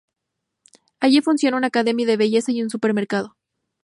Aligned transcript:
Allí 0.99 1.21
funciona 1.21 1.57
una 1.57 1.67
academia 1.67 2.07
de 2.07 2.17
belleza 2.17 2.51
y 2.51 2.63
un 2.63 2.71
supermercado. 2.71 3.35